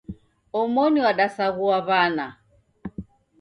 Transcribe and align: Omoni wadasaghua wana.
Omoni 0.59 0.99
wadasaghua 1.05 1.77
wana. 1.87 2.25